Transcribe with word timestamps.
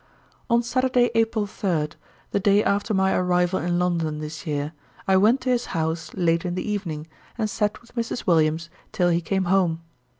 On 0.49 0.63
Saturday, 0.63 1.11
April 1.13 1.45
3, 1.45 1.89
the 2.31 2.39
day 2.39 2.63
after 2.63 2.91
my 2.91 3.13
arrival 3.13 3.59
in 3.59 3.77
London 3.77 4.17
this 4.17 4.47
year, 4.47 4.73
I 5.07 5.15
went 5.15 5.41
to 5.41 5.51
his 5.51 5.67
house 5.77 6.11
late 6.15 6.43
in 6.43 6.55
the 6.55 6.67
evening, 6.67 7.05
and 7.37 7.47
sat 7.47 7.79
with 7.81 7.93
Mrs. 7.93 8.25
Williams 8.25 8.71
till 8.91 9.09
he 9.09 9.21
came 9.21 9.43
home. 9.43 9.83